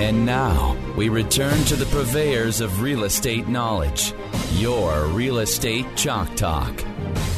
[0.00, 4.14] And now we return to the purveyors of real estate knowledge,
[4.54, 6.80] your Real Estate Chalk Talk.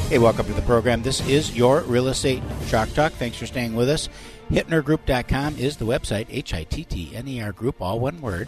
[0.09, 1.03] Hey, welcome to the program.
[1.03, 3.11] This is your Real Estate Chalk Talk.
[3.15, 4.09] Thanks for staying with us.
[4.49, 8.47] HittnerGroup.com is the website, H I T T N E R Group, all one word.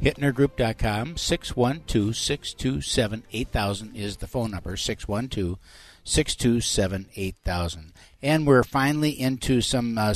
[0.00, 5.58] HittnerGroup.com, 612 627 8000 is the phone number, 612
[6.04, 7.92] 627 8000.
[8.22, 10.14] And we're finally into some uh,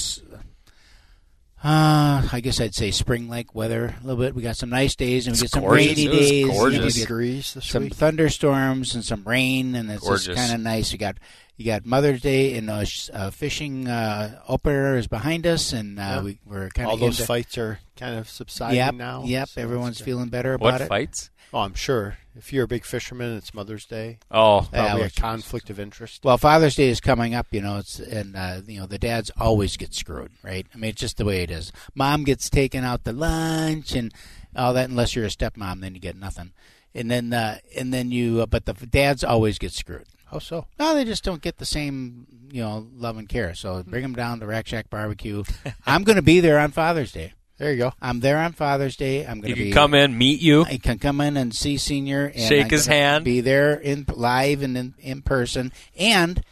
[1.67, 4.35] uh, I guess I'd say spring-like weather a little bit.
[4.35, 5.97] We got some nice days and we It's get some gorgeous.
[5.97, 6.47] rainy It days.
[6.47, 6.95] gorgeous.
[6.95, 7.95] Degrees this some week.
[7.95, 10.93] thunderstorms and some rain, and it's just kind of nice.
[10.93, 11.17] You got
[11.57, 15.99] you got Mother's Day and a sh- uh, fishing uh, opener is behind us, and
[15.99, 16.25] uh, Yep.
[16.25, 19.25] we, we're kind of All those into, fights are kind of subsiding Yep, now.
[19.25, 19.49] yep.
[19.49, 20.89] so everyone's feeling better about What it.
[20.89, 21.31] fights?
[21.55, 22.19] Oh, I'm sure.
[22.37, 24.19] If you're a big fisherman, it's Mother's Day.
[24.31, 26.25] Oh, Yeah, Probably a conflict of interest.
[26.25, 29.31] Well, Father's Day is coming up, you know, it's and uh, you know the dads
[29.39, 30.67] always get screwed, right?
[30.75, 31.73] I mean, it's just the way it is.
[31.95, 34.13] Mom gets taken out to lunch and
[34.55, 36.53] all that, unless you're a stepmom, then you get nothing.
[36.95, 40.07] And then uh, and then you, uh, but the dads always get screwed.
[40.27, 40.67] How so?
[40.79, 43.55] No, they just don't get the same, you know, love and care.
[43.55, 45.45] So bring them down to Rack Shack Barbecue.
[45.87, 47.33] I'm going to be there on Father's Day.
[47.59, 47.93] There you go.
[48.03, 49.27] I'm there on Father's Day.
[49.27, 50.65] I'm going to be come in, meet you.
[50.65, 53.25] I can come in and see Senior and Shake I'm his hand.
[53.25, 55.73] Be there in live and in, in person.
[55.99, 56.43] And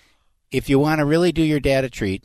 [0.50, 2.24] if you want to really do your dad a treat,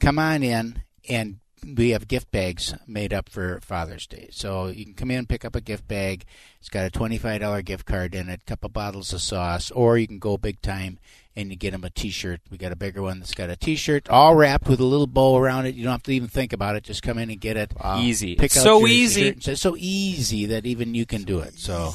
[0.00, 4.28] come on in and we have gift bags made up for Father's Day.
[4.32, 6.24] So you can come in, pick up a gift bag.
[6.60, 9.98] It's got a twenty-five dollar gift card in it, a couple bottles of sauce, or
[9.98, 10.98] you can go big time
[11.34, 12.40] and you get them a T-shirt.
[12.50, 15.36] We got a bigger one that's got a T-shirt, all wrapped with a little bow
[15.36, 15.74] around it.
[15.74, 16.84] You don't have to even think about it.
[16.84, 17.72] Just come in and get it.
[17.98, 18.34] Easy.
[18.34, 19.28] Pick It's so easy.
[19.28, 21.54] It's so easy that even you can do it.
[21.58, 21.94] So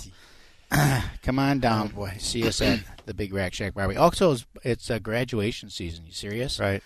[1.21, 2.13] come on down, um, boy.
[2.19, 4.01] See us at the Big Rack Shack Barbecue.
[4.01, 6.05] Also, it's, it's a graduation season.
[6.05, 6.59] You serious?
[6.59, 6.83] Right.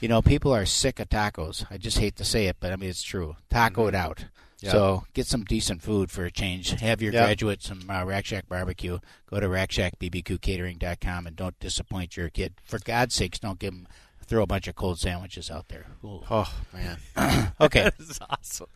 [0.00, 1.64] You know, people are sick of tacos.
[1.70, 3.36] I just hate to say it, but I mean it's true.
[3.50, 4.24] Taco it out.
[4.60, 4.72] Yeah.
[4.72, 6.70] So get some decent food for a change.
[6.80, 7.24] Have your Yeah.
[7.24, 8.98] graduates some uh, Rack Shack Barbecue.
[9.30, 12.54] Go to RackShackBBQCatering.com and don't disappoint your kid.
[12.64, 13.86] For God's sakes, don't give them
[14.26, 15.86] throw a bunch of cold sandwiches out there.
[16.04, 16.22] Ooh.
[16.30, 16.98] Oh man.
[17.60, 18.68] Okay, That's awesome.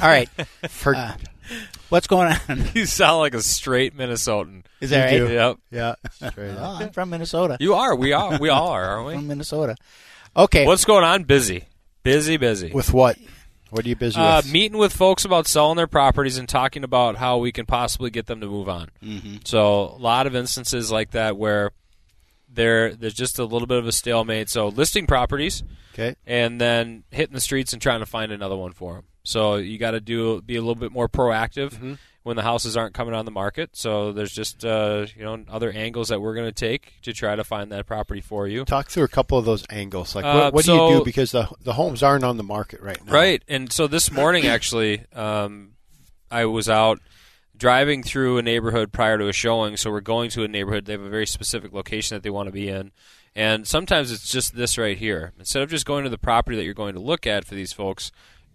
[0.00, 0.28] all right.
[0.68, 1.14] For, Uh,
[1.90, 2.64] what's going on?
[2.74, 4.62] You sound like a straight Minnesotan.
[4.80, 5.28] Is that You right?
[5.28, 5.34] do.
[5.34, 5.56] Yep.
[5.72, 5.94] yeah.
[6.30, 6.78] Straight Oh.
[6.80, 7.56] I'm from Minnesota.
[7.60, 7.94] You are.
[7.94, 8.38] We are.
[8.38, 9.14] We all are, aren't we?
[9.14, 9.74] From Minnesota.
[10.36, 10.66] Okay.
[10.66, 11.24] What's going on?
[11.24, 11.64] Busy.
[12.02, 12.70] Busy, busy.
[12.72, 13.18] With what?
[13.70, 14.52] What are you busy Uh, with?
[14.52, 18.26] meeting with folks about selling their properties and talking about how we can possibly get
[18.26, 18.88] them to move on.
[19.02, 19.36] Mm-hmm.
[19.44, 21.70] So a lot of instances like that where
[22.52, 24.48] there there's just a little bit of a stalemate.
[24.48, 25.62] So listing properties
[25.94, 26.16] Okay.
[26.26, 29.04] and then hitting the streets and trying to find another one for them.
[29.22, 31.94] So you got to do be a little bit more proactive Mm-hmm.
[32.22, 33.70] when the houses aren't coming on the market.
[33.76, 37.36] So there's just uh, you know other angles that we're going to take to try
[37.36, 38.64] to find that property for you.
[38.64, 40.14] Talk through a couple of those angles.
[40.14, 41.04] Like, Uh, what, what do you do?
[41.04, 43.12] Because the the homes aren't on the market right now.
[43.12, 43.42] Right.
[43.48, 45.72] And so this morning, actually, um,
[46.30, 47.00] I was out
[47.56, 49.76] driving through a neighborhood prior to a showing.
[49.76, 50.86] So we're going to a neighborhood.
[50.86, 52.90] They have a very specific location that they want to be in.
[53.36, 55.32] And sometimes it's just this right here.
[55.38, 57.72] Instead of just going to the property that you're going to look at for these
[57.72, 58.10] folks,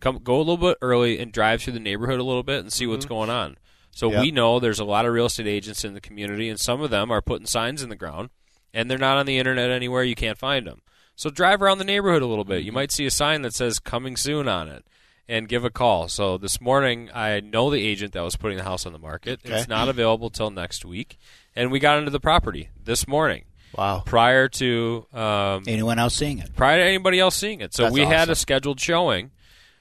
[0.06, 2.72] come go a little bit early and drive through the neighborhood a little bit and
[2.72, 3.58] see what's going on.
[3.92, 4.22] So Yep.
[4.22, 6.90] we know there's a lot of real estate agents in the community, and some of
[6.92, 8.30] them are putting signs in the ground,
[8.74, 10.04] and they're not on the internet anywhere.
[10.04, 10.82] You can't find them.
[11.16, 12.64] So drive around the neighborhood a little bit.
[12.64, 14.86] You might see a sign that says "Coming soon" on it,
[15.30, 16.08] and give a call.
[16.10, 19.40] So this morning, I know the agent that was putting the house on the market.
[19.46, 19.56] Okay.
[19.58, 21.18] It's not available till next week,
[21.56, 23.46] and we got into the property this morning
[23.78, 24.04] Wow.
[24.06, 26.54] prior to um, Anyone else seeing it?
[26.56, 27.74] prior to anybody else seeing it.
[27.74, 29.32] So That's we had a scheduled showing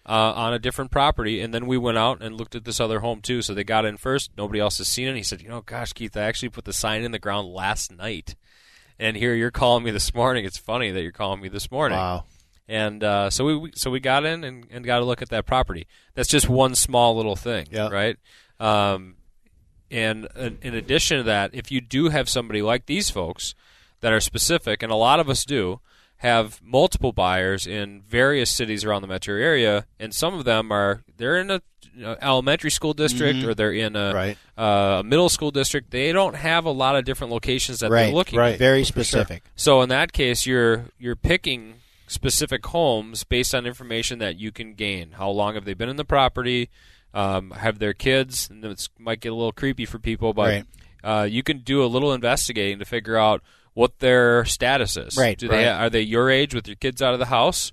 [0.06, 3.00] uh, on a different property, and then we went out and looked at this other
[3.00, 3.40] home too.
[3.42, 4.30] So they got in first.
[4.36, 5.16] Nobody else has seen it.
[5.16, 7.90] He said, "You know, gosh, Keith, I actually put the sign in the ground last
[7.90, 8.34] night,
[8.98, 10.44] and here you're calling me this morning.
[10.44, 12.24] It's funny that you're calling me this morning." Wow.
[12.68, 15.28] And uh, so we we- so we got in and, and got a look at
[15.30, 15.86] that property.
[16.14, 17.88] That's just one small little thing, Yeah.
[17.88, 18.16] right?
[18.60, 19.16] Um,
[19.90, 23.54] and in, in addition to that, if you do have somebody like these folks
[24.00, 25.80] that are specific, and a lot of us do,
[26.24, 31.02] have multiple buyers in various cities around the metro area, and some of them are
[31.18, 31.60] they're in a
[31.94, 34.38] you know, elementary school district or they're in a, Right.
[34.56, 35.90] uh, middle school district.
[35.90, 38.06] They don't have a lot of different locations that right.
[38.06, 38.38] they're looking.
[38.38, 38.58] right.
[38.58, 39.04] Very For sure.
[39.04, 39.42] specific.
[39.54, 41.74] So in that case, you're you're picking
[42.06, 45.12] specific homes based on information that you can gain.
[45.12, 46.70] How long have they been in the property?
[47.12, 48.48] Um, have their kids?
[48.50, 50.64] And it might get a little creepy for people, but
[51.04, 53.42] uh, you can do a little investigating to figure out
[53.74, 55.16] what their status is.
[55.16, 55.82] Right, Do they right.
[55.84, 57.72] are they your age with your kids out of the house?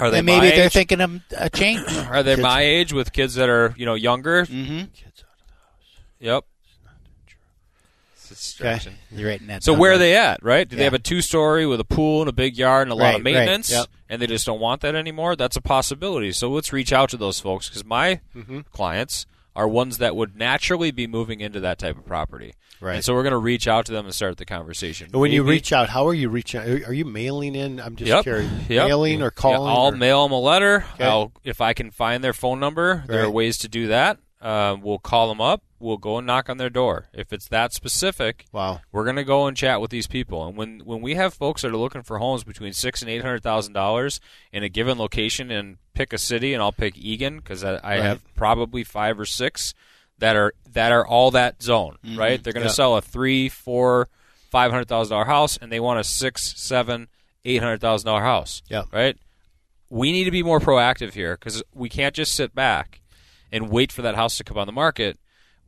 [0.00, 0.72] Are they and maybe my they're age?
[0.72, 1.82] thinking of a change.
[2.10, 4.46] Are they my age with kids that are you know younger?
[4.46, 4.84] mm-hmm.
[4.94, 6.00] Kids out of the house.
[6.20, 6.44] Yep.
[8.30, 8.92] It's a Okay.
[9.10, 9.62] You're writing that.
[9.64, 10.68] So down where are they at, right?
[10.68, 13.02] Do they have a two-story with a pool and a big yard and a lot
[13.04, 13.24] Right, of right.
[13.24, 13.86] maintenance, Yep.
[14.08, 15.34] and they just don't want that anymore?
[15.34, 16.30] That's a possibility.
[16.32, 18.60] So let's reach out to those folks because my Mm-hmm.
[18.72, 19.26] clients
[19.58, 22.54] are ones that would naturally be moving into that type of property.
[22.80, 22.94] Right.
[22.94, 25.10] And so we're going to reach out to them and start the conversation.
[25.12, 26.60] And when you reach out, how are you reaching?
[26.60, 26.68] out?
[26.68, 27.80] Are are you mailing in?
[27.80, 28.22] I'm just Yep.
[28.22, 28.50] curious.
[28.68, 28.86] Yep.
[28.86, 29.68] Mailing or calling?
[29.68, 30.84] Yeah, I'll or- mail them a letter.
[30.94, 31.04] Okay.
[31.04, 34.18] I'll, if I can find their phone number, there are ways to do that.
[34.40, 35.62] Uh, we'll call them up.
[35.80, 37.06] We'll go and knock on their door.
[37.12, 38.80] If it's that specific, Wow.
[38.92, 40.46] we're going to go and chat with these people.
[40.46, 43.22] And when when we have folks that are looking for homes between six and eight
[43.22, 44.20] hundred thousand dollars
[44.52, 47.94] in a given location, and pick a city, and I'll pick Eagan because I, I
[47.96, 48.02] Right.
[48.02, 49.74] have probably five or six
[50.18, 51.96] that are that are all that zone.
[52.04, 52.18] Mm-hmm.
[52.18, 52.42] Right?
[52.42, 52.74] They're going to Yeah.
[52.74, 54.08] sell a three, four,
[54.50, 57.08] five hundred thousand dollar house, and they want a six, seven,
[57.44, 58.62] eight hundred thousand dollar house.
[58.68, 58.84] Yeah.
[58.92, 59.16] Right?
[59.90, 63.00] We need to be more proactive here because we can't just sit back
[63.50, 65.18] and wait for that house to come on the market.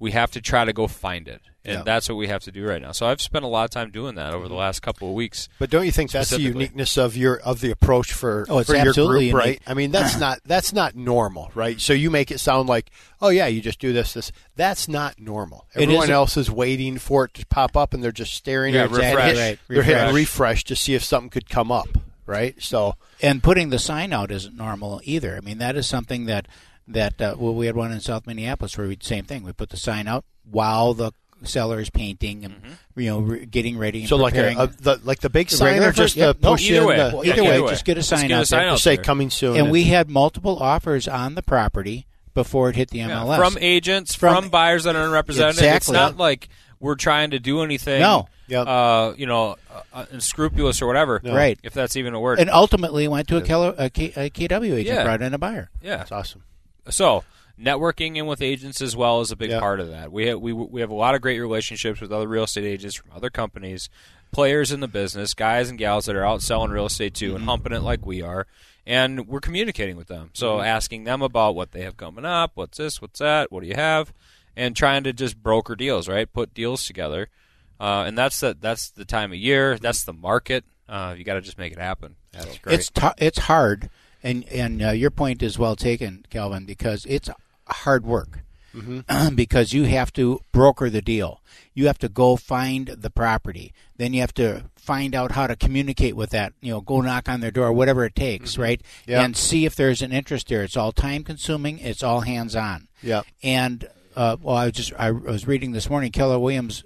[0.01, 1.43] We have to try to go find it.
[1.63, 1.83] And Yeah.
[1.83, 2.93] that's what we have to do right now.
[2.93, 4.61] So I've spent a lot of time doing that over the mm-hmm.
[4.61, 5.47] last couple of weeks.
[5.59, 8.71] But don't you think that's the uniqueness of your of the approach for, Oh, it's
[8.71, 9.63] for your absolutely group, right?
[9.67, 11.79] I mean, that's not that's not normal, right?
[11.79, 14.33] So you make it sound like, oh yeah, you just do this, this.
[14.57, 15.67] That's not normal.
[15.75, 16.15] Everyone isn't.
[16.15, 18.95] else is waiting for it to pop up, and they're just staring Yeah, at it.
[18.95, 19.37] refresh.
[19.37, 20.15] Right, They're hitting refresh.
[20.15, 21.89] refresh to see if something could come up,
[22.25, 22.55] right?
[22.63, 25.37] So and putting the sign out isn't normal either.
[25.37, 26.49] I mean, that is something that
[26.91, 29.43] that uh, well, we had one in South Minneapolis where we did the same thing.
[29.43, 32.55] We put the sign out while the seller is painting and
[32.97, 34.01] you know re- getting ready.
[34.01, 34.59] And so like a, preparing.
[34.59, 36.97] a the, like the big sign or just yeah, the no, either in way.
[36.97, 37.69] the, Well, either either way, way.
[37.71, 38.69] just get a sign get a out sign there.
[38.71, 39.57] out to say coming soon.
[39.57, 43.37] And we had multiple offers on the property before it hit the Yeah, MLS.
[43.39, 45.63] from agents, from, From- buyers that are unrepresented.
[45.65, 46.49] It's not like
[46.79, 48.01] we're trying to do anything.
[48.01, 48.29] No.
[48.49, 48.67] Yep.
[48.67, 49.57] Uh, you know,
[49.93, 51.21] uh, unscrupulous or whatever.
[51.23, 51.35] No.
[51.35, 51.59] Right.
[51.63, 52.39] If that's even a word.
[52.41, 55.05] and ultimately went to a, Keller, a, K, a KW agent, Yeah.
[55.05, 55.71] brought in a buyer.
[55.81, 55.99] yeah.
[55.99, 56.43] that's awesome.
[56.89, 57.25] So
[57.61, 59.61] networking in with agents as well is a big Yeah.
[59.61, 60.11] part of that.
[60.11, 62.97] We have, we we have a lot of great relationships with other real estate agents
[62.97, 63.89] from other companies,
[64.33, 67.37] players in the business, guys and gals that are out selling real estate too Mm-hmm.
[67.37, 68.47] and humping it like we are,
[68.87, 70.31] and we're communicating with them.
[70.33, 70.67] So Mm-hmm.
[70.67, 73.75] asking them about what they have coming up, what's this, what's that, what do you
[73.77, 74.13] have,
[74.57, 76.33] and trying to just broker deals, right?
[76.33, 77.29] Put deals together,
[77.79, 80.65] uh, and that's the that's the time of year, that's the market.
[80.89, 82.17] Uh, you got to just make it happen.
[82.33, 82.81] That's great.
[82.81, 83.91] It's t- it's hard,
[84.23, 87.31] and and uh, your point is well taken, Calvin, because it's
[87.67, 88.41] hard work.
[89.35, 91.43] because you have to broker the deal.
[91.75, 93.73] You have to go find the property.
[93.97, 96.53] Then you have to find out how to communicate with that.
[96.61, 98.81] You know, go knock on their door, whatever it takes, right?
[99.09, 99.25] Yeah.
[99.25, 100.63] And see if there's an interest there.
[100.63, 101.81] It's all time consuming.
[101.81, 102.87] It's all hands on.
[103.03, 103.23] Yeah.
[103.43, 106.13] And uh, well, I was just I was reading this morning.
[106.13, 106.85] Keller Williams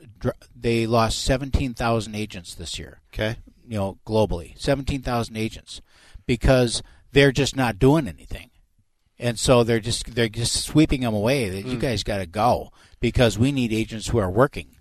[0.56, 3.36] they lost seventeen thousand agents this year okay.
[3.66, 5.80] you know, globally, 17,000 agents
[6.26, 6.82] because
[7.14, 8.50] they're just not doing anything.
[9.18, 11.48] And so they're just they're just sweeping them away.
[11.48, 12.70] That You guys got to go
[13.00, 14.76] because we need agents who are working.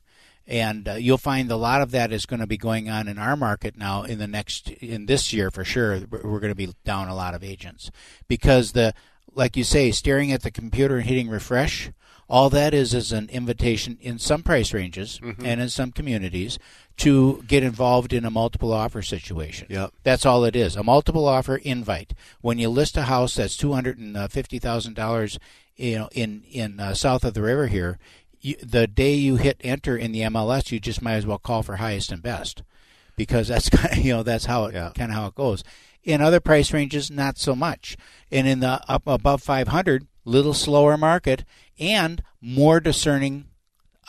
[0.45, 3.17] And uh, you'll find a lot of that is going to be going on in
[3.17, 6.01] our market now in the next in this year for sure.
[6.09, 7.91] We're we're going to be down a lot of agents
[8.27, 8.93] because the
[9.35, 11.91] like you say, staring at the computer and hitting refresh,
[12.33, 16.57] all that is is an invitation in some price ranges and in some communities
[16.97, 19.67] to get involved in a multiple offer situation.
[19.69, 19.93] Yep.
[20.01, 20.75] That's all it is.
[20.75, 22.13] A multiple offer invite.
[22.41, 25.37] When you list a house that's two hundred and fifty thousand dollars,
[25.75, 27.99] you know, in in uh, south of the river here,
[28.41, 31.61] you, the day you hit enter in the MLS, you just might as well call
[31.61, 32.63] for highest and best,
[33.15, 34.91] because that's kind of, you know that's how it Yeah.
[34.95, 35.63] kind of how it goes.
[36.03, 37.95] In other price ranges, not so much.
[38.31, 41.43] And in the up above five hundred, little slower market
[41.79, 43.45] and more discerning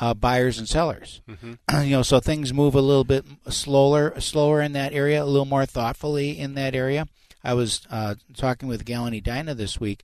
[0.00, 1.22] uh, buyers and sellers.
[1.42, 5.44] you know, so things move a little bit slower, slower in that area, a little
[5.44, 7.06] more thoughtfully in that area.
[7.42, 10.02] I was uh, talking with Galani Dinah this week,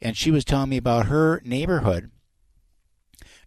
[0.00, 2.10] and she was telling me about her neighborhood.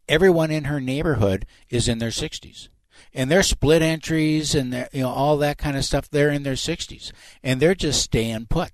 [0.07, 2.69] Everyone in her neighborhood is in their 60s.
[3.13, 6.09] And they're split entries and they're, you know all that kind of stuff.
[6.09, 7.11] They're in their 60s,
[7.43, 8.71] and they're just staying put.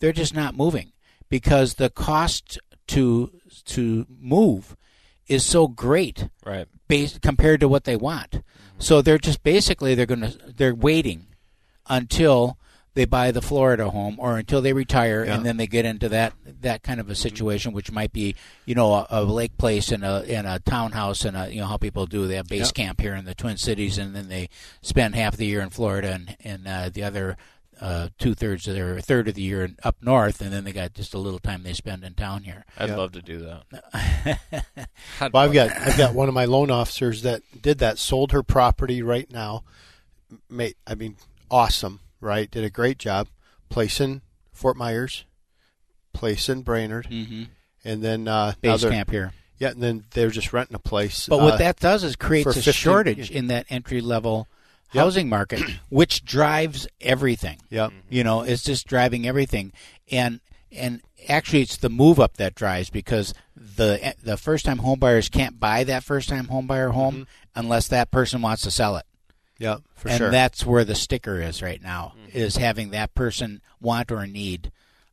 [0.00, 0.92] They're just not moving
[1.28, 3.30] because the cost to
[3.66, 4.76] to move
[5.26, 6.66] is so great Right.
[6.88, 8.42] based compared to what they want.
[8.78, 11.26] So they're just basically they're going to they're waiting
[11.88, 12.58] until
[12.94, 15.36] they buy the Florida home or until they retire Yeah.
[15.36, 18.34] and then they get into that that kind of a situation which might be
[18.66, 21.66] you know a, a lake place and a in a townhouse and a you know
[21.66, 22.84] how people do they have base Yeah.
[22.84, 24.48] camp here in the Twin Cities and then they
[24.82, 27.36] spend half the year in Florida and and uh, the other
[27.80, 30.94] uh, two thirds of their third of the year up north, and then they got
[30.94, 32.64] just a little time they spend in town here.
[32.76, 32.96] I'd Yeah.
[32.96, 34.40] love to do that.
[35.20, 37.98] I'd Well, I've got I've got one of my loan officers that did that.
[37.98, 39.64] Sold her property right now.
[40.50, 41.16] Made I mean,
[41.50, 42.50] awesome, right?
[42.50, 43.28] Did a great job.
[43.68, 45.24] Place in Fort Myers,
[46.12, 47.44] place in Brainerd, Mm-hmm.
[47.84, 49.32] and then uh, Base they're- camp here.
[49.60, 51.26] Yeah, and then they're just renting a place.
[51.28, 54.46] But uh, what that does is creates a 15 shortage in that entry level
[54.92, 55.02] Yep.
[55.04, 57.58] housing market, which drives everything.
[57.70, 57.92] Yep.
[58.08, 59.72] You know, it's just driving everything,
[60.10, 60.40] and
[60.72, 65.28] and actually, it's the move up that drives because the the first time home buyers
[65.28, 69.04] can't buy that first time home buyer home unless that person wants to sell it.
[69.58, 70.30] Yeah, for and sure.
[70.30, 74.70] that's where the sticker is right now is having that person want or need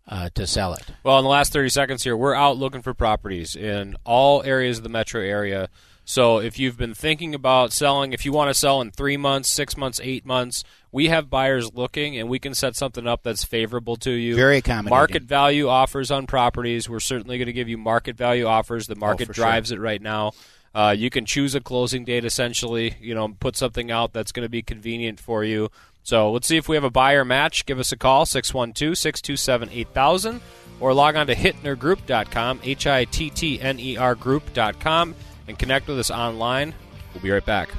[0.08, 0.86] uh, to sell it.
[1.04, 4.78] Well, in the last 30 seconds here, we're out looking for properties in all areas
[4.78, 5.70] of the metro area.
[6.06, 9.50] So if you've been thinking about selling, if you want to sell in three months,
[9.50, 13.44] six months, eight months, we have buyers looking and we can set something up that's
[13.44, 14.36] favorable to you.
[14.36, 14.96] Very accommodating.
[14.96, 16.88] Market value offers on properties.
[16.88, 18.86] We're certainly going to give you market value offers.
[18.86, 19.46] The market for sure.
[19.46, 20.34] drives it right now.
[20.76, 24.46] Uh, you can choose a closing date essentially, you know, put something out that's going
[24.46, 25.70] to be convenient for you.
[26.04, 27.66] So let's see if we have a buyer match.
[27.66, 30.42] Give us a call, 612 627 8000,
[30.80, 35.16] or log on to hittnergroup.com, H I T T N E R group.com,
[35.48, 36.74] and connect with us online.
[37.14, 37.70] We'll be right back.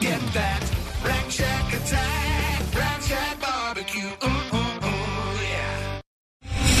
[0.00, 0.72] Get that
[1.04, 4.08] Rack Shack attack, Rack Shack barbecue.
[4.24, 6.00] Ooh, ooh, ooh, yeah.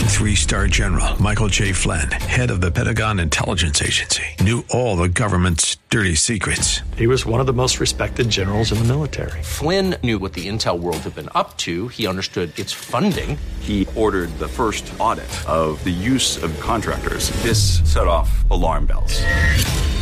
[0.08, 1.72] Three star general Michael J.
[1.72, 6.80] Flynn, head of the Pentagon Intelligence Agency, knew all the government's dirty secrets.
[6.96, 9.42] He was one of the most respected generals in the military.
[9.42, 11.88] Flynn knew what the intel world had been up to.
[11.88, 13.36] He understood its funding.
[13.60, 17.30] He ordered the first audit of the use of contractors.
[17.42, 19.20] This set off alarm bells.